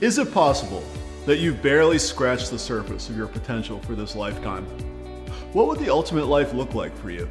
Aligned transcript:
Is 0.00 0.16
it 0.16 0.32
possible 0.32 0.82
that 1.26 1.40
you've 1.40 1.60
barely 1.60 1.98
scratched 1.98 2.50
the 2.50 2.58
surface 2.58 3.10
of 3.10 3.18
your 3.18 3.26
potential 3.26 3.80
for 3.80 3.94
this 3.94 4.16
lifetime? 4.16 4.64
What 5.52 5.66
would 5.66 5.78
the 5.78 5.90
ultimate 5.90 6.24
life 6.24 6.54
look 6.54 6.74
like 6.74 6.96
for 6.96 7.10
you? 7.10 7.28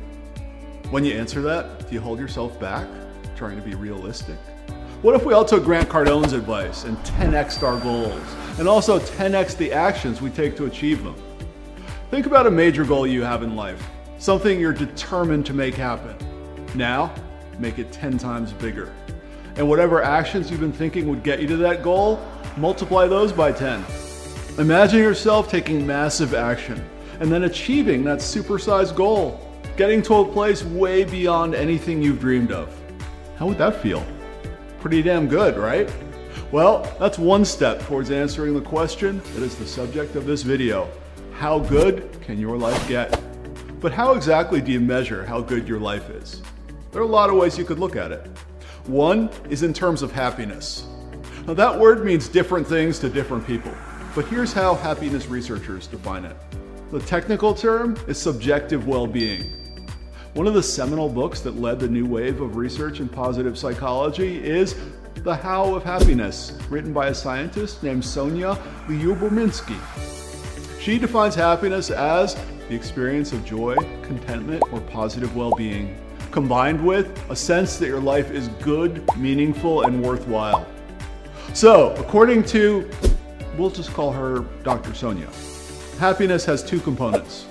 When 0.91 1.03
you 1.03 1.15
answer 1.15 1.41
that, 1.41 1.87
do 1.87 1.95
you 1.95 1.99
hold 1.99 2.19
yourself 2.19 2.59
back, 2.59 2.87
trying 3.35 3.59
to 3.59 3.63
be 3.63 3.73
realistic? 3.73 4.37
What 5.01 5.15
if 5.15 5.25
we 5.25 5.33
all 5.33 5.45
took 5.45 5.63
Grant 5.63 5.89
Cardone's 5.89 6.33
advice 6.33 6.83
and 6.83 6.95
10x 6.99 7.63
our 7.63 7.79
goals, 7.79 8.21
and 8.59 8.68
also 8.68 8.99
10x 8.99 9.57
the 9.57 9.73
actions 9.73 10.21
we 10.21 10.29
take 10.29 10.55
to 10.57 10.65
achieve 10.65 11.04
them? 11.04 11.15
Think 12.11 12.27
about 12.27 12.45
a 12.45 12.51
major 12.51 12.86
goal 12.86 13.07
you 13.07 13.23
have 13.23 13.41
in 13.41 13.55
life, 13.55 13.83
something 14.20 14.59
you're 14.59 14.73
determined 14.73 15.47
to 15.47 15.55
make 15.55 15.73
happen. 15.73 16.15
Now, 16.75 17.15
make 17.57 17.79
it 17.79 17.91
10 17.91 18.20
times 18.20 18.54
bigger. 18.54 18.93
And 19.55 19.67
whatever 19.67 20.04
actions 20.04 20.51
you've 20.51 20.59
been 20.59 20.71
thinking 20.71 21.09
would 21.09 21.23
get 21.23 21.41
you 21.41 21.47
to 21.47 21.57
that 21.57 21.81
goal, 21.81 22.23
multiply 22.60 23.07
those 23.07 23.32
by 23.32 23.52
10. 23.52 23.84
Imagine 24.58 25.00
yourself 25.00 25.50
taking 25.50 25.88
massive 25.88 26.34
action 26.34 26.84
and 27.20 27.31
then 27.31 27.44
achieving 27.44 28.04
that 28.04 28.20
supersized 28.20 28.95
goal, 28.95 29.40
getting 29.77 30.02
to 30.04 30.16
a 30.16 30.26
place 30.26 30.64
way 30.64 31.03
beyond 31.05 31.55
anything 31.55 32.02
you've 32.02 32.20
dreamed 32.20 32.52
of. 32.52 32.76
How 33.38 33.48
would 33.48 33.58
that 33.58 33.81
feel? 33.81 34.05
Pretty 34.81 35.02
damn 35.02 35.27
good, 35.27 35.58
right? 35.58 35.90
Well, 36.52 36.84
that's 37.00 37.17
one 37.17 37.45
step 37.45 37.81
towards 37.84 38.12
answering 38.12 38.53
the 38.53 38.62
question 38.62 39.22
that 39.34 39.44
is 39.44 39.55
the 39.55 39.67
subject 39.67 40.16
of 40.16 40.26
this 40.26 40.41
video. 40.41 40.89
How 41.34 41.59
good 41.59 42.22
can 42.22 42.39
your 42.39 42.58
life 42.58 42.88
get? 42.88 43.22
But 43.80 43.94
how 43.94 44.14
exactly 44.14 44.59
do 44.59 44.73
you 44.73 44.81
measure 44.81 45.26
how 45.26 45.39
good 45.39 45.67
your 45.67 45.80
life 45.80 46.09
is? 46.09 46.41
There 46.91 47.02
are 47.02 47.05
a 47.05 47.08
lot 47.08 47.30
of 47.30 47.36
ways 47.38 47.58
you 47.58 47.64
could 47.64 47.80
look 47.80 47.95
at 47.95 48.12
it. 48.12 48.28
One 48.88 49.30
is 49.50 49.64
in 49.64 49.73
terms 49.73 50.02
of 50.02 50.12
happiness. 50.12 50.86
Now, 51.49 51.55
that 51.55 51.80
word 51.80 52.05
means 52.05 52.27
different 52.27 52.67
things 52.67 52.99
to 52.99 53.09
different 53.09 53.48
people, 53.48 53.73
but 54.13 54.26
here's 54.27 54.53
how 54.53 54.76
happiness 54.76 55.26
researchers 55.30 55.88
define 55.88 56.23
it. 56.23 56.36
The 56.92 57.00
technical 57.00 57.55
term 57.55 57.97
is 58.08 58.19
subjective 58.19 58.88
well 58.88 59.08
being. 59.08 59.52
One 60.36 60.45
of 60.45 60.53
the 60.53 60.61
seminal 60.61 61.09
books 61.09 61.42
that 61.42 61.59
led 61.59 61.80
the 61.80 61.88
new 61.88 62.05
wave 62.05 62.39
of 62.39 62.55
research 62.55 63.00
in 63.00 63.09
positive 63.09 63.58
psychology 63.58 64.47
is 64.47 64.75
The 65.23 65.36
How 65.36 65.73
of 65.73 65.83
Happiness, 65.83 66.55
written 66.70 66.94
by 66.94 67.08
a 67.08 67.16
scientist 67.16 67.81
named 67.81 68.03
Sonja 68.03 68.55
Lyubomirsky. 68.86 69.80
She 70.80 71.00
defines 71.00 71.33
happiness 71.33 71.89
as 71.89 72.36
the 72.67 72.75
experience 72.75 73.33
of 73.33 73.44
joy, 73.44 73.73
contentment, 74.03 74.61
or 74.72 74.81
positive 74.81 75.36
well 75.36 75.55
being, 75.55 75.97
combined 76.30 76.86
with 76.86 77.27
a 77.31 77.36
sense 77.36 77.77
that 77.77 77.88
your 77.88 78.02
life 78.02 78.30
is 78.30 78.50
good, 78.61 79.03
meaningful, 79.17 79.81
and 79.81 80.03
worthwhile. 80.03 80.67
So, 81.53 81.94
according 81.95 82.44
to, 82.45 82.89
we'll 83.58 83.72
just 83.72 83.92
call 83.94 84.11
her 84.11 84.42
Dr. 84.64 84.92
Sonja, 84.92 85.28
happiness 85.97 86.45
has 86.45 86.64
two 86.64 86.80
components. 86.80 87.45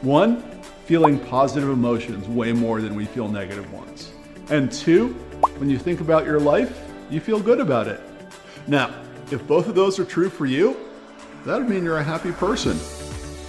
One, 0.00 0.42
feeling 0.86 1.18
positive 1.18 1.68
emotions 1.68 2.26
way 2.26 2.52
more 2.52 2.80
than 2.80 2.94
we 2.94 3.04
feel 3.04 3.28
negative 3.28 3.70
ones. 3.72 4.12
And 4.48 4.72
two, 4.72 5.08
when 5.58 5.70
you 5.70 5.78
think 5.78 6.00
about 6.00 6.24
your 6.24 6.40
life, 6.40 6.82
you 7.10 7.20
feel 7.20 7.38
good 7.38 7.60
about 7.60 7.86
it. 7.86 8.00
Now, 8.66 8.94
if 9.30 9.46
both 9.46 9.68
of 9.68 9.74
those 9.74 9.98
are 9.98 10.04
true 10.04 10.30
for 10.30 10.46
you, 10.46 10.76
that 11.44 11.58
would 11.58 11.68
mean 11.68 11.84
you're 11.84 11.98
a 11.98 12.04
happy 12.04 12.32
person. 12.32 12.78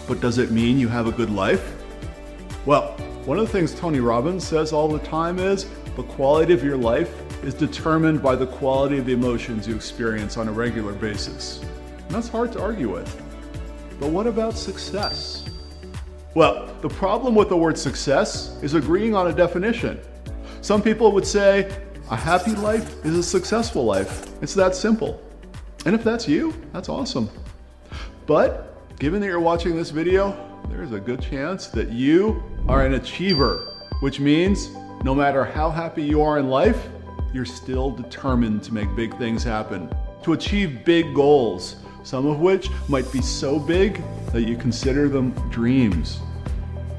But 0.07 0.19
does 0.19 0.37
it 0.37 0.51
mean 0.51 0.77
you 0.77 0.87
have 0.89 1.07
a 1.07 1.11
good 1.11 1.29
life? 1.29 1.73
Well, 2.65 2.91
one 3.25 3.39
of 3.39 3.45
the 3.47 3.51
things 3.51 3.73
Tony 3.73 4.01
Robbins 4.01 4.45
says 4.45 4.71
all 4.71 4.87
the 4.87 4.99
time 4.99 5.39
is 5.39 5.67
the 5.95 6.03
quality 6.03 6.53
of 6.53 6.63
your 6.63 6.77
life 6.77 7.24
is 7.45 7.53
determined 7.53 8.23
by 8.23 8.35
the 8.35 8.47
quality 8.47 8.97
of 8.97 9.05
the 9.05 9.13
emotions 9.13 9.67
you 9.67 9.75
experience 9.75 10.35
on 10.35 10.47
a 10.47 10.51
regular 10.51 10.93
basis. 10.93 11.61
And 11.61 12.09
that's 12.09 12.27
hard 12.27 12.51
to 12.53 12.61
argue 12.61 12.91
with. 12.91 13.21
But 13.99 14.09
what 14.09 14.25
about 14.25 14.55
success? 14.55 15.47
Well, 16.33 16.75
the 16.81 16.89
problem 16.89 17.35
with 17.35 17.49
the 17.49 17.57
word 17.57 17.77
success 17.77 18.57
is 18.63 18.73
agreeing 18.73 19.15
on 19.15 19.27
a 19.27 19.33
definition. 19.33 19.99
Some 20.61 20.81
people 20.81 21.11
would 21.11 21.25
say 21.25 21.71
a 22.09 22.15
happy 22.15 22.55
life 22.55 23.05
is 23.05 23.15
a 23.15 23.23
successful 23.23 23.85
life. 23.85 24.27
It's 24.41 24.55
that 24.55 24.75
simple. 24.75 25.21
And 25.85 25.93
if 25.93 26.03
that's 26.03 26.27
you, 26.27 26.53
that's 26.73 26.89
awesome. 26.89 27.29
But 28.25 28.97
given 28.97 29.21
that 29.21 29.27
you're 29.27 29.39
watching 29.39 29.75
this 29.75 29.91
video, 29.91 30.35
there's 30.69 30.93
a 30.93 30.99
good 30.99 31.21
chance 31.21 31.67
that 31.67 31.89
you 31.89 32.43
are 32.67 32.85
an 32.85 32.95
achiever, 32.95 33.71
which 33.99 34.19
means 34.19 34.69
no 35.03 35.13
matter 35.13 35.45
how 35.45 35.69
happy 35.69 36.01
you 36.01 36.23
are 36.23 36.39
in 36.39 36.49
life, 36.49 36.87
you're 37.33 37.45
still 37.45 37.91
determined 37.91 38.63
to 38.63 38.73
make 38.73 38.93
big 38.95 39.17
things 39.17 39.43
happen, 39.43 39.93
to 40.23 40.33
achieve 40.33 40.85
big 40.85 41.13
goals, 41.13 41.77
some 42.03 42.25
of 42.25 42.39
which 42.39 42.69
might 42.87 43.11
be 43.11 43.21
so 43.21 43.59
big 43.59 44.01
that 44.31 44.43
you 44.43 44.55
consider 44.55 45.09
them 45.09 45.31
dreams. 45.49 46.19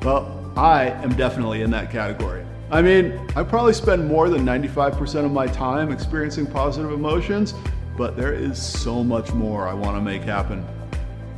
Well, 0.03 0.53
I 0.57 0.91
am 1.03 1.15
definitely 1.17 1.63
in 1.63 1.71
that 1.71 1.91
category. 1.91 2.45
I 2.71 2.83
mean, 2.83 3.21
I 3.37 3.45
probably 3.45 3.73
spend 3.73 4.07
more 4.07 4.29
than 4.29 4.45
95% 4.45 5.25
of 5.25 5.33
my 5.33 5.47
time 5.47 5.93
experiencing 5.93 6.47
positive 6.47 6.93
emotions, 6.93 7.55
but 7.97 8.17
there 8.17 8.35
is 8.35 8.61
so 8.61 9.05
much 9.05 9.33
more 9.33 9.69
I 9.69 9.75
want 9.75 9.97
to 9.97 10.01
make 10.01 10.23
happen. 10.23 10.67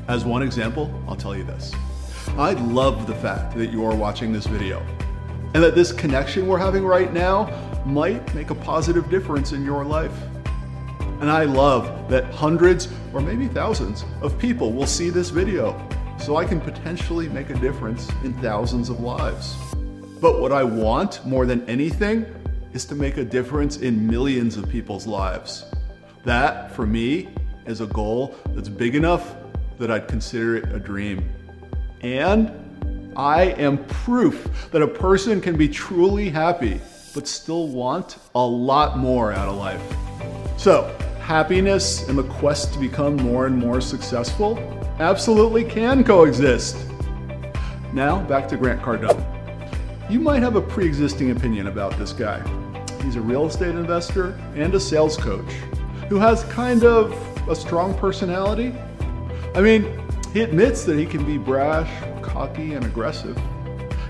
As 0.08 0.24
one 0.24 0.42
example, 0.42 0.90
I'll 1.06 1.16
tell 1.16 1.36
you 1.36 1.44
this. 1.44 1.72
I 2.38 2.52
love 2.52 3.06
the 3.06 3.14
fact 3.14 3.56
that 3.56 3.70
you 3.70 3.84
are 3.84 3.94
watching 3.94 4.32
this 4.32 4.46
video 4.46 4.80
and 5.54 5.62
that 5.62 5.74
this 5.74 5.92
connection 5.92 6.46
we're 6.46 6.58
having 6.58 6.84
right 6.84 7.12
now 7.12 7.46
might 7.86 8.34
make 8.34 8.50
a 8.50 8.54
positive 8.54 9.08
difference 9.10 9.52
in 9.52 9.64
your 9.64 9.84
life. 9.84 10.16
And 11.20 11.30
I 11.30 11.44
love 11.44 12.08
that 12.08 12.24
hundreds 12.32 12.88
or 13.12 13.20
maybe 13.20 13.48
thousands 13.48 14.04
of 14.22 14.38
people 14.38 14.72
will 14.72 14.86
see 14.86 15.10
this 15.10 15.30
video 15.30 15.76
so 16.18 16.36
I 16.36 16.44
can 16.44 16.60
potentially 16.60 17.28
make 17.28 17.50
a 17.50 17.54
difference 17.54 18.08
in 18.22 18.34
thousands 18.40 18.88
of 18.88 19.00
lives. 19.00 19.56
But 20.20 20.40
what 20.40 20.52
I 20.52 20.64
want 20.64 21.24
more 21.26 21.46
than 21.46 21.68
anything 21.68 22.26
is 22.72 22.84
to 22.86 22.94
make 22.94 23.16
a 23.16 23.24
difference 23.24 23.78
in 23.78 24.06
millions 24.06 24.56
of 24.56 24.68
people's 24.68 25.06
lives. 25.06 25.64
That, 26.24 26.72
for 26.72 26.86
me, 26.86 27.28
is 27.66 27.80
a 27.80 27.86
goal 27.86 28.34
that's 28.48 28.68
big 28.68 28.94
enough 28.94 29.36
that 29.78 29.90
I'd 29.90 30.08
consider 30.08 30.56
it 30.56 30.72
a 30.72 30.78
dream. 30.78 31.28
And 32.00 33.12
I 33.16 33.46
am 33.52 33.84
proof 33.86 34.70
that 34.70 34.82
a 34.82 34.88
person 34.88 35.40
can 35.40 35.56
be 35.56 35.68
truly 35.68 36.30
happy 36.30 36.80
but 37.18 37.26
still 37.26 37.66
want 37.66 38.18
a 38.36 38.40
lot 38.40 38.96
more 38.96 39.32
out 39.32 39.48
of 39.48 39.56
life. 39.56 39.82
So, 40.56 40.96
happiness 41.18 42.08
and 42.08 42.16
the 42.16 42.22
quest 42.22 42.72
to 42.74 42.78
become 42.78 43.16
more 43.16 43.46
and 43.46 43.58
more 43.58 43.80
successful 43.80 44.56
absolutely 45.00 45.64
can 45.64 46.04
coexist. 46.04 46.76
Now, 47.92 48.22
back 48.22 48.46
to 48.50 48.56
Grant 48.56 48.80
Cardone. 48.82 49.20
You 50.08 50.20
might 50.20 50.44
have 50.44 50.54
a 50.54 50.60
pre 50.60 50.86
existing 50.86 51.32
opinion 51.32 51.66
about 51.66 51.98
this 51.98 52.12
guy. 52.12 52.40
He's 53.02 53.16
a 53.16 53.20
real 53.20 53.46
estate 53.46 53.74
investor 53.74 54.40
and 54.54 54.72
a 54.76 54.78
sales 54.78 55.16
coach 55.16 55.50
who 56.08 56.20
has 56.20 56.44
kind 56.44 56.84
of 56.84 57.12
a 57.48 57.56
strong 57.56 57.94
personality. 57.94 58.72
I 59.56 59.60
mean, 59.60 60.08
he 60.32 60.42
admits 60.42 60.84
that 60.84 60.96
he 60.96 61.04
can 61.04 61.24
be 61.24 61.36
brash, 61.36 61.90
cocky, 62.22 62.74
and 62.74 62.84
aggressive. 62.84 63.36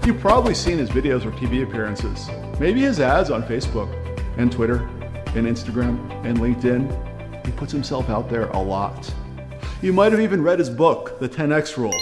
You've 0.08 0.20
probably 0.20 0.54
seen 0.54 0.78
his 0.78 0.88
videos 0.88 1.26
or 1.26 1.32
TV 1.32 1.62
appearances, 1.62 2.30
maybe 2.58 2.80
his 2.80 2.98
ads 2.98 3.30
on 3.30 3.42
Facebook 3.42 3.92
and 4.38 4.50
Twitter 4.50 4.76
and 5.36 5.46
Instagram 5.46 5.98
and 6.24 6.38
LinkedIn. 6.38 7.44
He 7.44 7.52
puts 7.52 7.72
himself 7.72 8.08
out 8.08 8.30
there 8.30 8.48
a 8.52 8.58
lot. 8.58 9.14
You 9.82 9.92
might 9.92 10.12
have 10.12 10.20
even 10.22 10.42
read 10.42 10.60
his 10.60 10.70
book, 10.70 11.20
The 11.20 11.28
10X 11.28 11.76
Rule. 11.76 11.94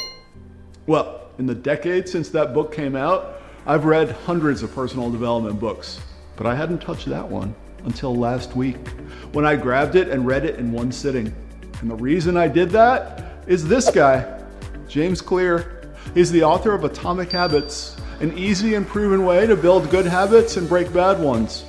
Well, 0.87 1.33
in 1.39 1.47
the 1.47 1.55
decade 1.57 2.09
since 2.09 2.29
that 2.29 2.55
book 2.55 2.73
came 2.73 2.95
out, 2.95 3.43
I've 3.67 3.87
read 3.87 4.13
hundreds 4.13 4.63
of 4.63 4.73
personal 4.73 5.11
development 5.11 5.59
books, 5.59 5.99
but 6.37 6.47
I 6.47 6.55
hadn't 6.55 6.79
touched 6.79 7.07
that 7.07 7.29
one 7.29 7.57
until 7.87 8.15
last 8.15 8.55
week 8.55 8.87
when 9.33 9.45
I 9.45 9.57
grabbed 9.57 9.97
it 9.97 10.11
and 10.11 10.25
read 10.25 10.45
it 10.45 10.61
in 10.61 10.71
one 10.71 10.93
sitting. 10.93 11.35
And 11.81 11.91
the 11.91 11.97
reason 11.97 12.37
I 12.37 12.47
did 12.47 12.71
that 12.71 13.43
is 13.49 13.67
this 13.67 13.91
guy, 13.91 14.41
James 14.87 15.21
Clear. 15.21 15.76
He's 16.15 16.31
the 16.31 16.43
author 16.43 16.73
of 16.73 16.85
Atomic 16.85 17.33
Habits, 17.33 17.97
an 18.21 18.37
easy 18.39 18.75
and 18.75 18.87
proven 18.87 19.25
way 19.25 19.47
to 19.47 19.57
build 19.57 19.91
good 19.91 20.07
habits 20.07 20.57
and 20.57 20.69
break 20.69 20.93
bad 20.93 21.21
ones. 21.21 21.65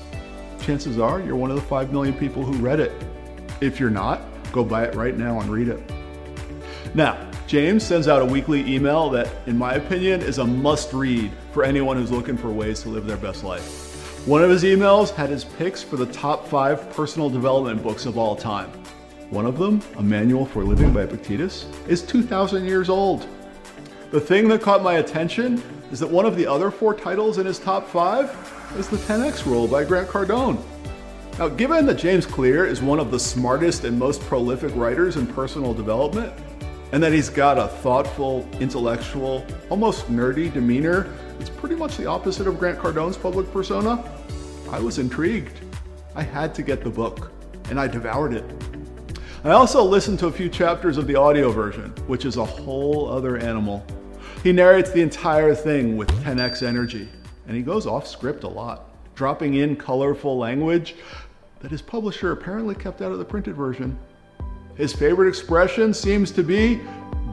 Chances 0.61 0.99
are 0.99 1.19
you're 1.19 1.35
one 1.35 1.49
of 1.49 1.55
the 1.55 1.63
5 1.63 1.91
million 1.91 2.13
people 2.13 2.43
who 2.43 2.53
read 2.53 2.79
it. 2.79 2.91
If 3.61 3.79
you're 3.79 3.89
not, 3.89 4.21
go 4.51 4.63
buy 4.63 4.85
it 4.85 4.95
right 4.95 5.17
now 5.17 5.39
and 5.39 5.49
read 5.49 5.67
it. 5.67 5.81
Now, 6.93 7.29
James 7.47 7.83
sends 7.83 8.07
out 8.07 8.21
a 8.21 8.25
weekly 8.25 8.73
email 8.73 9.09
that, 9.09 9.29
in 9.45 9.57
my 9.57 9.75
opinion, 9.75 10.21
is 10.21 10.37
a 10.37 10.45
must 10.45 10.93
read 10.93 11.31
for 11.51 11.63
anyone 11.63 11.97
who's 11.97 12.11
looking 12.11 12.37
for 12.37 12.49
ways 12.49 12.81
to 12.83 12.89
live 12.89 13.05
their 13.05 13.17
best 13.17 13.43
life. 13.43 14.25
One 14.27 14.43
of 14.43 14.49
his 14.49 14.63
emails 14.63 15.13
had 15.13 15.29
his 15.29 15.45
picks 15.45 15.81
for 15.81 15.95
the 15.95 16.07
top 16.07 16.45
five 16.47 16.89
personal 16.91 17.29
development 17.29 17.81
books 17.81 18.05
of 18.05 18.17
all 18.17 18.35
time. 18.35 18.69
One 19.29 19.45
of 19.45 19.57
them, 19.57 19.81
A 19.97 20.03
Manual 20.03 20.45
for 20.45 20.63
Living 20.63 20.93
by 20.93 21.03
Epictetus, 21.03 21.65
is 21.87 22.01
2,000 22.01 22.65
years 22.65 22.89
old. 22.89 23.25
The 24.09 24.21
thing 24.21 24.47
that 24.47 24.61
caught 24.61 24.83
my 24.83 24.95
attention 24.95 25.61
is 25.91 25.99
that 25.99 26.09
one 26.09 26.25
of 26.25 26.37
the 26.37 26.47
other 26.47 26.71
four 26.71 26.93
titles 26.93 27.39
in 27.39 27.45
his 27.45 27.59
top 27.59 27.85
five 27.89 28.29
is 28.77 28.87
The 28.87 28.95
10X 28.95 29.45
Rule 29.45 29.67
by 29.67 29.83
Grant 29.83 30.07
Cardone. 30.07 30.63
Now, 31.37 31.49
given 31.49 31.85
that 31.87 31.95
James 31.95 32.25
Clear 32.25 32.65
is 32.65 32.81
one 32.81 33.01
of 33.01 33.11
the 33.11 33.19
smartest 33.19 33.83
and 33.83 33.99
most 33.99 34.21
prolific 34.21 34.73
writers 34.77 35.17
in 35.17 35.27
personal 35.27 35.73
development, 35.73 36.31
and 36.93 37.03
that 37.03 37.11
he's 37.11 37.27
got 37.27 37.57
a 37.57 37.67
thoughtful, 37.67 38.47
intellectual, 38.61 39.45
almost 39.69 40.09
nerdy 40.09 40.53
demeanor, 40.53 41.13
it's 41.41 41.49
pretty 41.49 41.75
much 41.75 41.97
the 41.97 42.05
opposite 42.05 42.47
of 42.47 42.57
Grant 42.57 42.79
Cardone's 42.79 43.17
public 43.17 43.51
persona. 43.51 44.09
I 44.71 44.79
was 44.79 44.99
intrigued. 44.99 45.59
I 46.15 46.23
had 46.23 46.55
to 46.55 46.61
get 46.61 46.81
the 46.81 46.89
book, 46.89 47.29
and 47.69 47.77
I 47.77 47.87
devoured 47.87 48.31
it. 48.31 48.45
I 49.43 49.51
also 49.51 49.83
listened 49.83 50.17
to 50.19 50.27
a 50.27 50.31
few 50.31 50.49
chapters 50.49 50.97
of 50.97 51.05
the 51.05 51.15
audio 51.15 51.51
version, 51.51 51.91
which 52.07 52.25
is 52.25 52.37
a 52.37 52.43
whole 52.43 53.07
other 53.07 53.37
animal. 53.37 53.85
He 54.41 54.51
narrates 54.51 54.89
the 54.89 55.01
entire 55.01 55.53
thing 55.53 55.95
with 55.95 56.07
10x 56.23 56.63
energy, 56.63 57.07
and 57.47 57.55
he 57.55 57.61
goes 57.61 57.85
off 57.85 58.07
script 58.07 58.43
a 58.45 58.47
lot, 58.47 58.89
dropping 59.13 59.53
in 59.53 59.75
colorful 59.75 60.39
language 60.39 60.95
that 61.59 61.69
his 61.69 61.83
publisher 61.83 62.31
apparently 62.31 62.73
kept 62.73 63.03
out 63.03 63.11
of 63.11 63.19
the 63.19 63.25
printed 63.25 63.55
version. 63.55 63.97
His 64.75 64.91
favorite 64.91 65.27
expression 65.29 65.93
seems 65.93 66.31
to 66.31 66.41
be, 66.41 66.81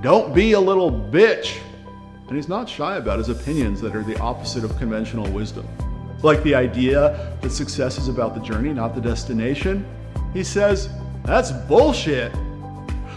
don't 0.03 0.35
be 0.35 0.53
a 0.53 0.61
little 0.61 0.91
bitch. 0.91 1.59
And 2.29 2.37
he's 2.37 2.49
not 2.51 2.69
shy 2.69 2.97
about 2.97 3.17
his 3.17 3.31
opinions 3.31 3.81
that 3.81 3.97
are 3.97 4.03
the 4.03 4.19
opposite 4.19 4.63
of 4.63 4.77
conventional 4.77 5.31
wisdom. 5.33 5.67
Like 6.23 6.43
the 6.43 6.55
idea 6.55 7.35
that 7.41 7.51
success 7.51 7.97
is 7.97 8.09
about 8.09 8.35
the 8.35 8.41
journey, 8.43 8.75
not 8.75 8.95
the 8.95 9.01
destination. 9.01 9.87
He 10.35 10.45
says, 10.45 10.91
that's 11.25 11.51
bullshit. 11.51 12.33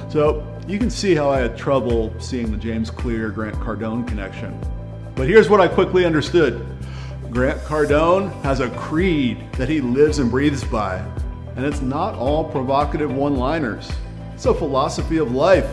So 0.10 0.46
you 0.68 0.80
can 0.80 0.90
see 0.90 1.14
how 1.16 1.30
I 1.30 1.40
had 1.40 1.58
trouble 1.58 2.14
seeing 2.20 2.52
the 2.52 2.58
James 2.58 2.90
Clear 2.90 3.30
Grant 3.30 3.56
Cardone 3.56 4.08
connection. 4.08 4.60
But 5.16 5.28
here's 5.28 5.50
what 5.50 5.60
I 5.60 5.68
quickly 5.68 6.06
understood. 6.06 6.66
Grant 7.32 7.60
Cardone 7.62 8.32
has 8.44 8.62
a 8.62 8.70
creed 8.72 9.52
that 9.54 9.68
he 9.68 9.82
lives 9.82 10.20
and 10.20 10.32
breathes 10.32 10.64
by. 10.64 10.98
And 11.56 11.66
it's 11.66 11.82
not 11.82 12.16
all 12.16 12.44
provocative 12.44 13.12
one 13.12 13.36
liners, 13.36 13.92
it's 14.34 14.46
a 14.46 14.54
philosophy 14.54 15.18
of 15.18 15.32
life. 15.32 15.70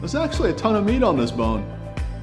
There's 0.00 0.14
actually 0.14 0.50
a 0.50 0.54
ton 0.54 0.74
of 0.74 0.86
meat 0.86 1.02
on 1.02 1.16
this 1.16 1.30
bone. 1.30 1.68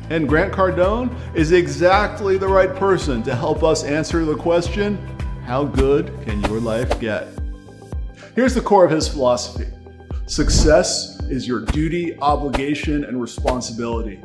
And 0.10 0.28
Grant 0.28 0.54
Cardone 0.54 1.16
is 1.36 1.52
exactly 1.52 2.38
the 2.38 2.48
right 2.48 2.74
person 2.76 3.24
to 3.24 3.36
help 3.36 3.64
us 3.64 3.84
answer 3.84 4.26
the 4.26 4.36
question 4.36 4.98
how 5.46 5.64
good 5.64 6.12
can 6.26 6.42
your 6.44 6.60
life 6.60 7.00
get? 7.00 7.35
Here's 8.36 8.54
the 8.54 8.60
core 8.60 8.84
of 8.84 8.92
his 8.92 9.08
philosophy 9.08 9.68
success 10.26 11.22
is 11.30 11.48
your 11.48 11.62
duty, 11.62 12.18
obligation, 12.20 13.06
and 13.06 13.22
responsibility. 13.22 14.22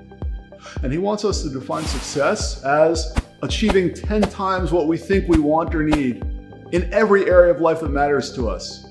And 0.83 0.91
he 0.91 0.99
wants 0.99 1.25
us 1.25 1.43
to 1.43 1.49
define 1.49 1.85
success 1.85 2.65
as 2.65 3.15
achieving 3.43 3.95
10 3.95 4.23
times 4.23 4.73
what 4.73 4.89
we 4.89 4.99
think 4.99 5.29
we 5.29 5.39
want 5.39 5.73
or 5.77 5.85
need 5.85 6.25
in 6.73 6.93
every 6.93 7.31
area 7.31 7.55
of 7.55 7.61
life 7.61 7.81
that 7.81 7.91
matters 7.91 8.33
to 8.35 8.49
us. 8.49 8.89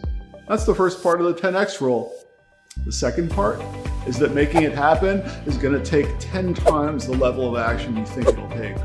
That's 0.48 0.64
the 0.64 0.74
first 0.74 1.04
part 1.04 1.20
of 1.20 1.28
the 1.28 1.34
10x 1.34 1.82
rule. 1.82 2.16
The 2.86 2.92
second 2.92 3.30
part 3.30 3.62
is 4.08 4.18
that 4.20 4.34
making 4.34 4.64
it 4.64 4.72
happen 4.72 5.20
is 5.46 5.58
going 5.58 5.74
to 5.74 5.84
take 5.84 6.08
10 6.20 6.54
times 6.54 7.06
the 7.06 7.18
level 7.18 7.54
of 7.54 7.62
action 7.62 7.98
you 7.98 8.06
think 8.06 8.30
it'll 8.30 8.50
take. 8.52 8.78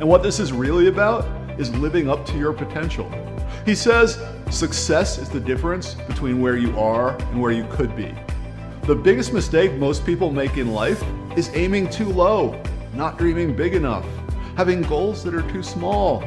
And 0.00 0.08
what 0.08 0.22
this 0.22 0.40
is 0.40 0.52
really 0.54 0.86
about 0.86 1.26
is 1.60 1.70
living 1.76 2.08
up 2.08 2.24
to 2.26 2.38
your 2.38 2.54
potential. 2.54 3.12
He 3.66 3.74
says 3.74 4.18
success 4.50 5.18
is 5.18 5.28
the 5.28 5.40
difference 5.40 5.94
between 5.94 6.40
where 6.40 6.56
you 6.56 6.78
are 6.78 7.16
and 7.16 7.40
where 7.40 7.52
you 7.52 7.66
could 7.70 7.94
be. 7.96 8.14
The 8.82 8.94
biggest 8.94 9.32
mistake 9.32 9.72
most 9.74 10.04
people 10.04 10.30
make 10.30 10.56
in 10.56 10.72
life 10.72 11.02
is 11.36 11.50
aiming 11.54 11.90
too 11.90 12.08
low, 12.08 12.62
not 12.94 13.18
dreaming 13.18 13.56
big 13.56 13.74
enough 13.74 14.06
having 14.56 14.82
goals 14.82 15.24
that 15.24 15.34
are 15.34 15.42
too 15.50 15.62
small. 15.62 16.20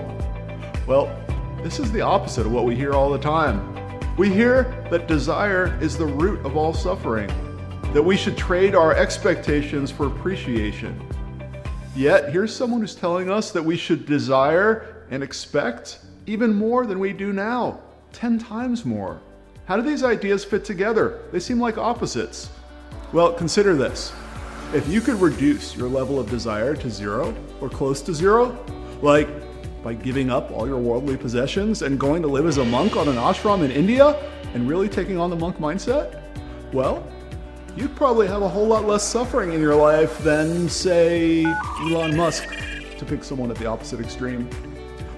Well, 0.86 1.16
this 1.64 1.80
is 1.80 1.92
the 1.92 2.02
opposite 2.02 2.46
of 2.46 2.52
what 2.52 2.66
we 2.66 2.75
hear 2.75 2.94
all 2.94 3.10
the 3.10 3.19
time. 3.19 3.74
We 4.18 4.30
hear 4.30 4.86
that 4.92 5.08
desire 5.08 5.78
is 5.81 5.98
the 5.98 6.06
root 6.06 6.46
of 6.46 6.58
all 6.58 6.74
suffering, 6.74 7.28
that 7.94 8.04
we 8.04 8.18
should 8.18 8.38
trade 8.38 8.75
our 8.75 8.94
expectations 8.94 9.92
for 9.92 10.08
appreciation. 10.08 11.02
Yet, 11.96 12.31
here's 12.31 12.54
someone 12.54 12.81
who's 12.81 12.96
telling 12.96 13.30
us 13.31 13.52
that 13.52 13.64
we 13.64 13.78
should 13.78 14.06
desire 14.06 15.06
and 15.10 15.24
expect 15.24 16.00
even 16.25 16.54
more 16.54 16.86
than 16.86 17.00
we 17.00 17.14
do 17.14 17.31
now, 17.31 17.80
10 18.13 18.39
times 18.39 18.86
more. 18.86 19.19
How 19.65 19.75
do 19.75 19.81
these 19.81 20.04
ideas 20.04 20.45
fit 20.45 20.63
together? 20.63 21.19
They 21.31 21.39
seem 21.39 21.59
like 21.59 21.77
opposites. 21.77 22.50
Well, 23.13 23.33
consider 23.33 23.75
this. 23.75 24.13
If 24.74 24.88
you 24.88 25.01
could 25.01 25.15
reduce 25.15 25.75
your 25.75 25.89
level 25.89 26.19
of 26.19 26.30
desire 26.30 26.75
to 26.75 26.89
zero 26.89 27.36
or 27.62 27.69
close 27.69 28.01
to 28.04 28.13
zero, 28.13 28.57
like 29.01 29.27
by 29.83 29.94
giving 29.94 30.30
up 30.30 30.51
all 30.51 30.68
your 30.68 30.77
worldly 30.77 31.18
possessions 31.18 31.81
and 31.81 32.00
going 32.00 32.21
to 32.21 32.27
live 32.27 32.45
as 32.45 32.57
a 32.57 32.65
monk 32.65 32.95
on 32.95 33.07
an 33.07 33.15
ashram 33.15 33.63
in 33.63 33.71
India 33.71 34.15
and 34.54 34.68
really 34.68 34.89
taking 34.89 35.18
on 35.18 35.30
the 35.30 35.36
monk 35.36 35.57
mindset, 35.57 36.21
well, 36.74 37.07
you'd 37.75 37.95
probably 37.95 38.27
have 38.27 38.42
a 38.42 38.50
whole 38.50 38.68
lot 38.68 38.86
less 38.86 39.04
suffering 39.04 39.54
in 39.54 39.62
your 39.62 39.75
life 39.75 40.18
than, 40.19 40.68
say, 40.68 41.45
Elon 41.81 42.18
Musk, 42.18 42.44
to 42.98 43.06
pick 43.06 43.24
someone 43.24 43.51
at 43.51 43.57
the 43.57 43.65
opposite 43.65 44.00
extreme. 44.00 44.50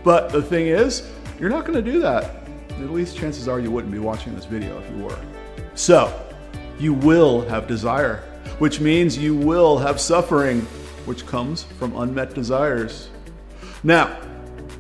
But 0.03 0.29
the 0.29 0.41
thing 0.41 0.67
is, 0.67 1.09
you're 1.39 1.49
not 1.49 1.65
going 1.65 1.83
to 1.83 1.91
do 1.91 1.99
that. 2.01 2.48
At 2.81 2.91
least 2.91 3.17
chances 3.17 3.47
are 3.47 3.59
you 3.59 3.71
wouldn't 3.71 3.93
be 3.93 3.99
watching 3.99 4.35
this 4.35 4.45
video 4.45 4.79
if 4.79 4.89
you 4.89 5.03
were. 5.03 5.19
So, 5.75 6.25
you 6.79 6.93
will 6.93 7.41
have 7.49 7.67
desire 7.67 8.23
which 8.59 8.81
means 8.81 9.17
you 9.17 9.35
will 9.35 9.77
have 9.77 9.99
suffering, 10.01 10.61
which 11.05 11.25
comes 11.25 11.63
from 11.63 11.95
unmet 11.95 12.33
desires. 12.33 13.09
Now, 13.83 14.19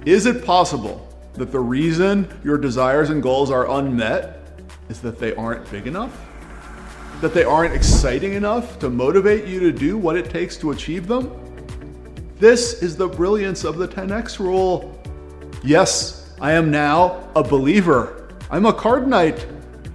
is 0.05 0.25
it 0.25 0.45
possible 0.45 1.07
that 1.33 1.51
the 1.51 1.59
reason 1.59 2.27
your 2.43 2.57
desires 2.57 3.09
and 3.09 3.23
goals 3.23 3.49
are 3.51 3.69
unmet 3.69 4.41
is 4.89 4.99
that 4.99 5.17
they 5.17 5.33
aren't 5.35 5.69
big 5.71 5.87
enough? 5.87 6.13
That 7.21 7.33
they 7.33 7.45
aren't 7.45 7.73
exciting 7.73 8.33
enough 8.33 8.79
to 8.79 8.89
motivate 8.89 9.45
you 9.45 9.61
to 9.61 9.71
do 9.71 9.97
what 9.97 10.17
it 10.17 10.29
takes 10.29 10.57
to 10.57 10.71
achieve 10.71 11.07
them? 11.07 11.31
This 12.37 12.81
is 12.83 12.97
the 12.97 13.07
brilliance 13.07 13.63
of 13.63 13.77
the 13.77 13.87
10x 13.87 14.39
rule. 14.39 15.01
Yes, 15.63 16.18
I 16.41 16.53
am 16.53 16.71
now 16.71 17.29
a 17.35 17.43
believer. 17.43 18.29
I'm 18.49 18.65
a 18.65 18.71
Cardonite. 18.71 19.45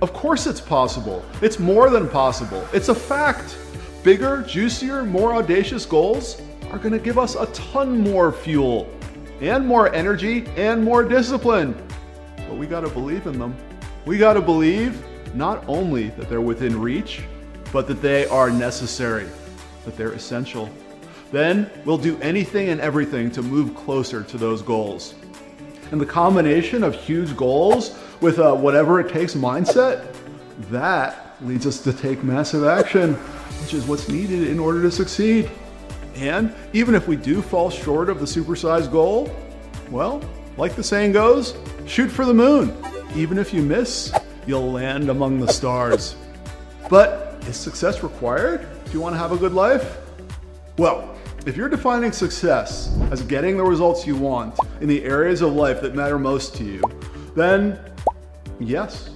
Of 0.03 0.13
course 0.13 0.47
it's 0.47 0.61
possible. 0.61 1.25
It's 1.41 1.59
more 1.59 1.89
than 1.89 2.07
possible. 2.07 2.69
It's 2.75 2.91
a 2.91 2.95
fact. 2.95 3.57
Bigger, 4.03 4.43
juicier, 4.43 5.05
more 5.05 5.35
audacious 5.37 5.87
goals 5.87 6.43
are 6.71 6.77
going 6.77 6.93
to 6.93 6.99
give 6.99 7.19
us 7.19 7.35
a 7.35 7.47
ton 7.47 7.99
more 7.99 8.31
fuel 8.31 8.93
and 9.41 9.67
more 9.67 9.91
energy 9.95 10.45
and 10.59 10.85
more 10.85 11.03
discipline. 11.03 11.75
But 12.37 12.59
we 12.59 12.67
got 12.67 12.81
to 12.81 12.91
believe 12.91 13.27
in 13.27 13.39
them. 13.39 13.57
We 14.05 14.19
got 14.19 14.35
to 14.35 14.43
believe 14.43 15.03
not 15.35 15.65
only 15.67 16.09
that 16.11 16.29
they're 16.29 16.43
within 16.43 16.79
reach, 16.79 17.23
but 17.73 17.89
that 17.89 18.03
they 18.03 18.27
are 18.27 18.51
necessary, 18.51 19.29
that 19.87 19.97
they're 19.97 20.13
essential. 20.13 20.69
Then 21.33 21.71
we'll 21.87 21.97
do 21.97 22.19
anything 22.21 22.69
and 22.69 22.83
everything 22.83 23.31
to 23.31 23.41
move 23.41 23.75
closer 23.75 24.23
to 24.23 24.37
those 24.37 24.61
goals. 24.61 25.15
And 25.91 26.01
the 26.01 26.07
combination 26.07 26.83
of 26.83 26.95
huge 26.95 27.37
goals 27.37 27.99
with 28.21 28.39
a 28.39 28.55
whatever 28.55 29.01
it 29.01 29.13
takes 29.13 29.35
mindset, 29.35 30.15
that 30.71 31.37
leads 31.43 31.67
us 31.67 31.83
to 31.83 31.93
take 31.93 32.23
massive 32.23 32.65
action 32.65 33.19
which 33.65 33.73
is 33.73 33.87
what's 33.87 34.11
needed 34.11 34.47
in 34.49 34.59
order 34.59 34.83
to 34.83 34.91
succeed. 34.91 35.51
And 36.17 36.55
even 36.75 36.95
if 36.95 37.09
we 37.09 37.17
do 37.17 37.41
fall 37.41 37.71
short 37.71 38.11
of 38.11 38.21
the 38.21 38.27
supersized 38.27 38.93
goal, 38.93 39.35
well, 39.91 40.23
like 40.59 40.77
the 40.77 40.85
saying 40.85 41.13
goes, 41.13 41.57
shoot 41.87 42.11
for 42.11 42.27
the 42.27 42.35
moon. 42.35 42.77
Even 43.17 43.39
if 43.39 43.55
you 43.55 43.63
miss, 43.63 44.13
you'll 44.47 44.71
land 44.71 45.09
among 45.09 45.41
the 45.41 45.51
stars. 45.51 46.15
But 46.91 47.43
is 47.47 47.57
success 47.57 48.03
required 48.03 48.69
if 48.85 48.93
you 48.93 49.01
want 49.01 49.15
to 49.15 49.19
have 49.19 49.33
a 49.33 49.39
good 49.39 49.55
life? 49.55 49.97
Well, 50.77 51.14
if 51.47 51.59
you're 51.59 51.69
defining 51.69 52.11
success 52.11 52.97
as 53.11 53.23
getting 53.23 53.59
the 53.59 53.63
results 53.63 54.07
you 54.07 54.17
want 54.17 54.59
in 54.81 54.89
the 54.89 55.05
areas 55.05 55.43
of 55.43 55.53
life 55.53 55.83
that 55.83 55.95
matter 55.95 56.19
most 56.19 56.57
to 56.57 56.65
you, 56.65 56.83
then 57.35 57.79
yes, 58.59 59.11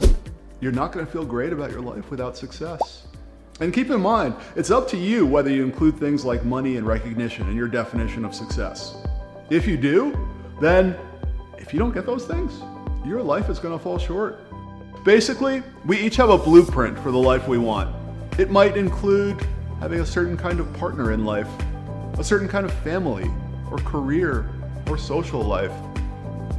you're 0.61 0.73
not 0.73 0.93
going 0.93 1.07
to 1.07 1.11
feel 1.11 1.25
great 1.25 1.55
about 1.55 1.71
your 1.71 1.81
life 1.81 2.11
without 2.11 2.37
success. 2.37 3.07
And 3.61 3.73
keep 3.73 3.91
in 3.91 4.01
mind, 4.01 4.35
it's 4.57 4.71
up 4.71 4.87
to 4.89 4.97
you 4.99 5.25
whether 5.27 5.51
you 5.51 5.65
include 5.65 5.97
things 5.97 6.25
like 6.25 6.45
money 6.45 6.77
and 6.77 6.87
recognition 6.87 7.49
in 7.49 7.57
your 7.57 7.67
definition 7.67 8.27
of 8.27 8.35
success. 8.35 8.97
If 9.49 9.67
you 9.67 9.79
do, 9.79 10.15
then 10.61 10.97
if 11.57 11.73
you 11.73 11.79
don't 11.79 11.95
get 11.95 12.05
those 12.05 12.27
things, 12.27 12.61
your 13.07 13.23
life 13.23 13.49
is 13.49 13.59
going 13.59 13.77
to 13.77 13.83
fall 13.83 13.99
short. 13.99 14.39
Basically, 15.03 15.63
we 15.87 15.99
each 15.99 16.17
have 16.17 16.29
a 16.29 16.37
blueprint 16.37 16.99
for 16.99 17.11
the 17.11 17.19
life 17.19 17.49
we 17.49 17.57
want. 17.57 17.95
It 18.39 18.51
might 18.51 18.77
include 18.77 19.45
having 19.81 20.01
a 20.01 20.07
certain 20.07 20.37
kind 20.37 20.61
of 20.61 20.71
partner 20.75 21.13
in 21.13 21.25
life, 21.25 21.49
a 22.19 22.25
certain 22.25 22.49
kind 22.49 22.67
of 22.67 22.73
family, 22.81 23.31
or 23.71 23.79
career, 23.79 24.49
or 24.89 24.99
social 24.99 25.41
life. 25.41 25.73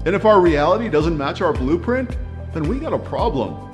And 0.05 0.15
if 0.15 0.25
our 0.25 0.39
reality 0.39 0.89
doesn't 0.89 1.17
match 1.17 1.41
our 1.41 1.53
blueprint, 1.53 2.17
then 2.53 2.63
we 2.63 2.79
got 2.79 2.93
a 2.93 2.99
problem. 2.99 3.69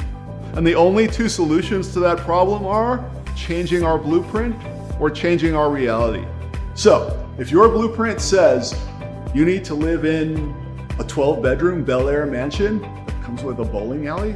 And 0.56 0.65
the 0.65 0.75
only 0.75 1.08
two 1.08 1.30
solutions 1.30 1.94
to 1.94 2.00
that 2.00 2.18
problem 2.20 2.65
are 2.65 3.08
changing 3.36 3.84
our 3.84 3.98
blueprint 3.98 4.56
or 5.00 5.12
changing 5.12 5.56
our 5.56 5.70
reality. 5.70 6.25
So, 6.74 7.22
if 7.38 7.51
your 7.51 7.70
blueprint 7.70 8.22
says 8.22 8.74
you 9.34 9.46
need 9.46 9.63
to 9.65 9.75
live 9.75 10.06
in 10.06 10.56
a 10.98 11.04
12 11.04 11.44
bedroom 11.44 11.84
Bel 11.84 12.10
Air 12.10 12.25
mansion, 12.25 12.82
that 12.82 13.24
comes 13.24 13.44
with 13.44 13.60
a 13.60 13.65
bowling 13.65 14.08
alley 14.08 14.36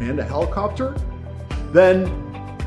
and 0.00 0.18
a 0.18 0.24
helicopter, 0.24 0.96
then 1.72 2.06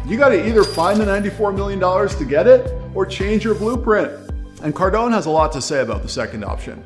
you 0.07 0.17
got 0.17 0.29
to 0.29 0.47
either 0.47 0.63
find 0.63 0.99
the 0.99 1.05
$94 1.05 1.55
million 1.55 1.79
to 1.79 2.25
get 2.25 2.47
it 2.47 2.71
or 2.95 3.05
change 3.05 3.43
your 3.43 3.55
blueprint. 3.55 4.22
And 4.63 4.73
Cardone 4.73 5.11
has 5.11 5.25
a 5.25 5.29
lot 5.29 5.51
to 5.51 5.61
say 5.61 5.81
about 5.81 6.03
the 6.03 6.07
second 6.07 6.45
option. 6.45 6.81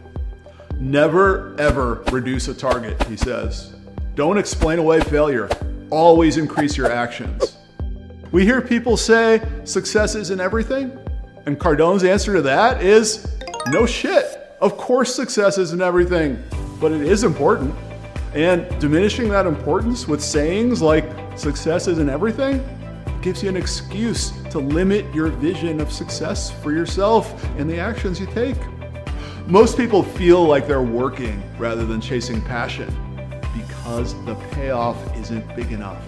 Never, 0.80 1.56
ever 1.60 2.04
reduce 2.12 2.48
a 2.48 2.54
target, 2.56 3.02
he 3.04 3.16
says. 3.16 3.76
Don't 4.16 4.40
explain 4.40 4.80
away 4.80 5.00
failure. 5.02 5.48
Always 5.92 6.38
increase 6.38 6.76
your 6.76 6.92
actions. 6.92 7.58
We 8.32 8.44
hear 8.46 8.62
people 8.62 8.98
say 8.98 9.48
success 9.64 10.16
isn't 10.16 10.42
everything, 10.42 10.92
and 11.46 11.60
Cardone's 11.60 12.04
answer 12.04 12.34
to 12.34 12.42
that 12.42 12.82
is 12.84 13.38
no 13.68 13.86
shit. 13.86 14.26
Of 14.60 14.76
course, 14.76 15.14
success 15.14 15.60
isn't 15.60 15.82
everything, 15.82 16.44
but 16.82 16.92
it 16.92 17.02
is 17.02 17.24
important. 17.24 17.76
And 18.34 18.68
diminishing 18.82 19.30
that 19.30 19.46
importance 19.46 20.08
with 20.08 20.24
sayings 20.24 20.82
like 20.82 21.06
success 21.38 21.88
isn't 21.88 22.10
everything 22.10 22.68
gives 23.22 23.44
you 23.44 23.50
an 23.50 23.58
excuse 23.58 24.32
to 24.58 24.64
limit 24.64 25.06
your 25.14 25.28
vision 25.28 25.80
of 25.80 25.92
success 25.92 26.50
for 26.50 26.72
yourself 26.72 27.44
and 27.60 27.70
the 27.70 27.80
actions 27.80 28.20
you 28.20 28.26
take. 28.26 28.58
Most 29.46 29.78
people 29.78 30.02
feel 30.02 30.44
like 30.44 30.66
they're 30.68 30.82
working 30.82 31.44
rather 31.60 31.86
than 31.86 32.02
chasing 32.02 32.42
passion 32.42 32.88
because 33.56 34.14
the 34.26 34.34
payoff 34.52 34.98
isn't 35.16 35.56
big 35.56 35.72
enough. 35.72 36.04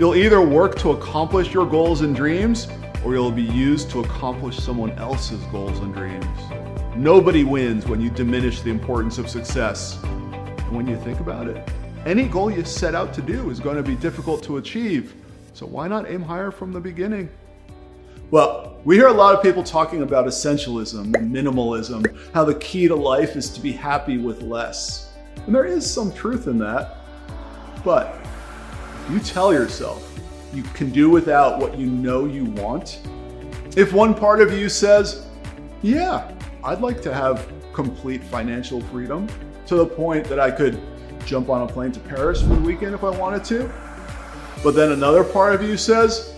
You'll 0.00 0.16
either 0.16 0.40
work 0.40 0.76
to 0.80 0.90
accomplish 0.90 1.54
your 1.54 1.64
goals 1.64 2.00
and 2.00 2.16
dreams, 2.16 2.66
or 3.04 3.12
you'll 3.14 3.30
be 3.30 3.42
used 3.42 3.88
to 3.90 4.00
accomplish 4.00 4.58
someone 4.58 4.90
else's 4.92 5.42
goals 5.44 5.78
and 5.78 5.94
dreams. 5.94 6.26
Nobody 6.96 7.44
wins 7.44 7.86
when 7.86 8.00
you 8.00 8.10
diminish 8.10 8.62
the 8.62 8.70
importance 8.70 9.18
of 9.18 9.28
success. 9.28 10.02
And 10.02 10.76
when 10.76 10.88
you 10.88 10.96
think 10.96 11.20
about 11.20 11.46
it, 11.46 11.68
any 12.04 12.24
goal 12.24 12.50
you 12.50 12.64
set 12.64 12.96
out 12.96 13.14
to 13.14 13.22
do 13.22 13.50
is 13.50 13.60
going 13.60 13.76
to 13.76 13.82
be 13.84 13.94
difficult 13.94 14.42
to 14.44 14.56
achieve. 14.56 15.14
So 15.52 15.66
why 15.66 15.86
not 15.86 16.10
aim 16.10 16.22
higher 16.22 16.50
from 16.50 16.72
the 16.72 16.80
beginning? 16.80 17.28
Well, 18.30 18.78
we 18.84 18.96
hear 18.96 19.08
a 19.08 19.12
lot 19.12 19.34
of 19.34 19.42
people 19.42 19.62
talking 19.62 20.02
about 20.02 20.26
essentialism 20.26 21.14
and 21.14 21.34
minimalism, 21.34 22.16
how 22.32 22.44
the 22.44 22.54
key 22.54 22.88
to 22.88 22.94
life 22.94 23.36
is 23.36 23.50
to 23.50 23.60
be 23.60 23.72
happy 23.72 24.18
with 24.18 24.42
less. 24.42 25.12
And 25.46 25.54
there 25.54 25.66
is 25.66 25.88
some 25.88 26.12
truth 26.12 26.46
in 26.46 26.58
that. 26.58 26.96
But 27.84 28.16
you 29.10 29.20
tell 29.20 29.52
yourself 29.52 30.10
you 30.54 30.62
can 30.62 30.90
do 30.90 31.10
without 31.10 31.58
what 31.58 31.78
you 31.78 31.86
know 31.86 32.24
you 32.24 32.44
want. 32.44 33.00
If 33.76 33.92
one 33.92 34.14
part 34.14 34.40
of 34.40 34.52
you 34.52 34.68
says, 34.68 35.26
yeah, 35.82 36.30
I'd 36.62 36.80
like 36.80 37.02
to 37.02 37.12
have 37.12 37.46
complete 37.72 38.22
financial 38.24 38.80
freedom 38.82 39.28
to 39.66 39.76
the 39.76 39.86
point 39.86 40.26
that 40.26 40.40
I 40.40 40.50
could 40.50 40.80
jump 41.26 41.50
on 41.50 41.62
a 41.62 41.66
plane 41.66 41.92
to 41.92 42.00
Paris 42.00 42.40
for 42.40 42.48
the 42.48 42.60
weekend 42.60 42.94
if 42.94 43.04
I 43.04 43.10
wanted 43.10 43.44
to. 43.44 43.70
But 44.62 44.74
then 44.74 44.92
another 44.92 45.24
part 45.24 45.54
of 45.54 45.62
you 45.62 45.76
says, 45.76 46.33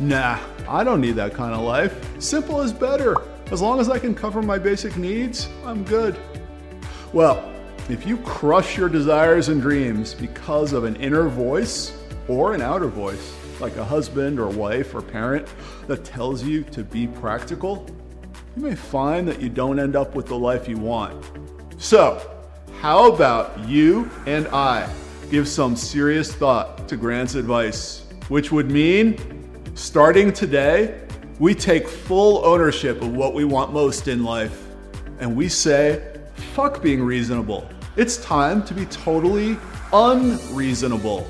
nah, 0.00 0.38
I 0.68 0.84
don't 0.84 1.00
need 1.00 1.12
that 1.12 1.34
kind 1.34 1.54
of 1.54 1.60
life. 1.60 2.20
Simple 2.20 2.60
is 2.60 2.72
better. 2.72 3.16
As 3.50 3.62
long 3.62 3.80
as 3.80 3.88
I 3.88 3.98
can 3.98 4.14
cover 4.14 4.42
my 4.42 4.58
basic 4.58 4.96
needs, 4.96 5.48
I'm 5.64 5.84
good. 5.84 6.18
Well, 7.12 7.52
if 7.88 8.06
you 8.06 8.18
crush 8.18 8.76
your 8.76 8.90
desires 8.90 9.48
and 9.48 9.62
dreams 9.62 10.12
because 10.12 10.74
of 10.74 10.84
an 10.84 10.96
inner 10.96 11.28
voice 11.28 11.96
or 12.28 12.52
an 12.52 12.60
outer 12.60 12.88
voice, 12.88 13.34
like 13.60 13.76
a 13.76 13.84
husband 13.84 14.38
or 14.38 14.48
wife 14.48 14.94
or 14.94 15.00
parent 15.00 15.48
that 15.86 16.04
tells 16.04 16.42
you 16.42 16.62
to 16.64 16.84
be 16.84 17.06
practical, 17.06 17.86
you 18.56 18.62
may 18.62 18.74
find 18.74 19.26
that 19.26 19.40
you 19.40 19.48
don't 19.48 19.78
end 19.78 19.96
up 19.96 20.14
with 20.14 20.26
the 20.26 20.38
life 20.38 20.68
you 20.68 20.76
want. 20.76 21.24
So, 21.78 22.20
how 22.80 23.10
about 23.10 23.58
you 23.66 24.10
and 24.26 24.46
I 24.48 24.88
give 25.30 25.48
some 25.48 25.74
serious 25.74 26.32
thought 26.32 26.88
to 26.88 26.96
Grant's 26.96 27.34
advice, 27.34 28.04
which 28.28 28.52
would 28.52 28.70
mean 28.70 29.37
starting 29.78 30.32
today, 30.32 31.00
we 31.38 31.54
take 31.54 31.86
full 31.86 32.44
ownership 32.44 33.00
of 33.00 33.14
what 33.14 33.32
we 33.32 33.44
want 33.44 33.72
most 33.72 34.08
in 34.08 34.24
life. 34.24 34.66
And 35.20 35.36
we 35.36 35.48
say, 35.48 36.18
fuck 36.52 36.82
being 36.82 37.00
reasonable. 37.00 37.68
It's 37.96 38.16
time 38.16 38.64
to 38.64 38.74
be 38.74 38.86
totally 38.86 39.56
unreasonable. 39.92 41.28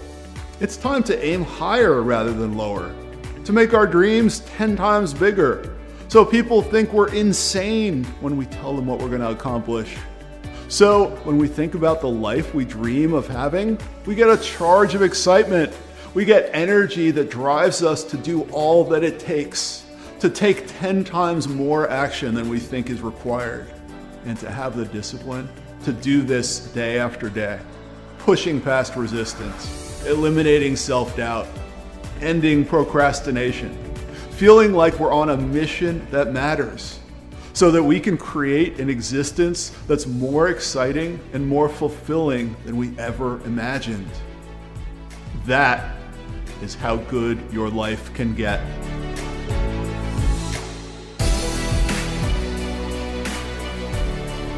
It's 0.61 0.79
time 0.79 1.03
to 1.05 1.25
aim 1.25 1.45
higher 1.45 2.01
rather 2.03 2.33
than 2.33 2.57
lower, 2.57 2.95
to 3.45 3.53
make 3.53 3.75
our 3.75 3.87
dreams 3.87 4.41
10 4.41 4.77
times 4.77 5.13
bigger. 5.13 5.77
So 6.09 6.25
people 6.25 6.63
think 6.63 6.95
we're 6.95 7.13
insane 7.13 8.05
when 8.21 8.39
we 8.39 8.47
tell 8.47 8.75
them 8.75 8.87
what 8.87 8.99
we're 8.99 9.09
going 9.09 9.21
to 9.21 9.31
accomplish. 9.31 9.95
So 10.69 11.09
when 11.25 11.37
we 11.37 11.49
think 11.49 11.75
about 11.75 12.01
the 12.01 12.09
life 12.09 12.55
we 12.55 12.65
dream 12.65 13.13
of 13.13 13.29
having, 13.29 13.79
we 14.07 14.15
get 14.15 14.31
a 14.31 14.39
charge 14.39 14.95
of 14.95 15.03
excitement. 15.03 15.75
We 16.19 16.25
get 16.25 16.51
energy 16.53 17.13
that 17.13 17.31
drives 17.31 17.85
us 17.85 18.03
to 18.03 18.17
do 18.17 18.43
all 18.51 18.83
that 18.87 19.05
it 19.05 19.21
takes, 19.21 19.85
to 20.19 20.29
take 20.29 20.65
10 20.67 21.05
times 21.05 21.47
more 21.47 21.89
action 21.89 22.35
than 22.35 22.49
we 22.49 22.59
think 22.59 22.91
is 22.91 23.03
required, 23.03 23.73
and 24.25 24.37
to 24.41 24.51
have 24.51 24.77
the 24.77 24.85
discipline 24.87 25.49
to 25.85 25.93
do 25.93 26.23
this 26.23 26.73
day 26.73 26.99
after 26.99 27.31
day, 27.31 27.61
pushing 28.19 28.61
past 28.61 28.97
resistance 28.97 30.05
eliminating 30.07 30.75
self 30.75 31.17
doubt, 31.17 31.47
ending 32.21 32.65
procrastination, 32.65 33.73
feeling 34.33 34.73
like 34.73 34.99
we're 34.99 35.13
on 35.13 35.31
a 35.31 35.37
mission 35.37 36.05
that 36.11 36.33
matters, 36.33 36.99
so 37.53 37.71
that 37.71 37.85
we 37.85 38.01
can 38.01 38.19
create 38.19 38.81
an 38.81 38.91
existence 38.91 39.69
that's 39.87 40.09
more 40.09 40.49
exciting 40.49 41.21
and 41.33 41.47
more 41.47 41.69
fulfilling 41.69 42.57
than 42.65 42.77
we 42.77 42.99
ever 42.99 43.41
imagined. 43.45 44.11
That 45.47 45.95
is 46.63 46.75
how 46.75 46.97
good 46.97 47.43
your 47.53 47.69
life 47.69 48.13
can 48.15 48.35
get. 48.35 48.61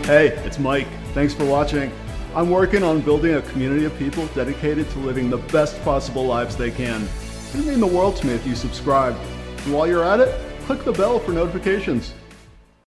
Hey, 0.04 0.28
it's 0.44 0.58
Mike. 0.58 0.88
Thanks 1.14 1.34
for 1.34 1.44
watching. 1.44 1.92
I'm 2.34 2.50
working 2.50 2.82
on 2.82 3.00
building 3.00 3.34
a 3.34 3.42
community 3.42 3.84
of 3.84 3.96
people 3.98 4.26
dedicated 4.28 4.88
to 4.90 4.98
living 5.00 5.30
the 5.30 5.38
best 5.38 5.80
possible 5.82 6.24
lives 6.24 6.56
they 6.56 6.70
can. 6.70 7.02
It 7.02 7.56
would 7.56 7.66
mean 7.66 7.80
the 7.80 7.86
world 7.86 8.16
to 8.16 8.26
me 8.26 8.34
if 8.34 8.46
you 8.46 8.54
subscribe. 8.54 9.16
And 9.64 9.74
while 9.74 9.86
you're 9.86 10.04
at 10.04 10.20
it, 10.20 10.34
click 10.66 10.84
the 10.84 10.92
bell 10.92 11.18
for 11.18 11.32
notifications. 11.32 12.14